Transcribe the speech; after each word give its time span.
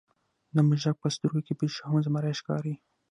د 0.55 0.57
موږک 0.67 0.95
په 1.01 1.07
سترګو 1.15 1.45
کې 1.45 1.53
پیشو 1.59 1.83
هم 1.89 1.93
زمری 2.05 2.33
ښکاري. 2.39 2.73